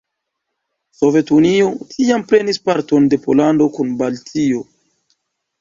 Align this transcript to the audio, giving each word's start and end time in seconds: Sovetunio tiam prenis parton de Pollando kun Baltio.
Sovetunio 0.99 1.67
tiam 1.91 2.23
prenis 2.31 2.61
parton 2.71 3.05
de 3.15 3.21
Pollando 3.27 3.71
kun 3.77 3.93
Baltio. 4.01 4.65